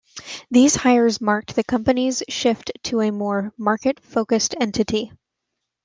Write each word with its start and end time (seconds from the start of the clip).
These 0.49 0.77
hires 0.77 1.21
marked 1.21 1.55
the 1.55 1.63
company's 1.63 2.23
shift 2.27 2.71
to 2.85 3.01
a 3.01 3.11
more 3.11 3.53
market 3.55 3.99
focused 4.03 4.55
entity. 4.59 5.11